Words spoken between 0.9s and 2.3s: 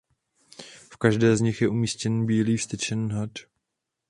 V každé z nich je umístěný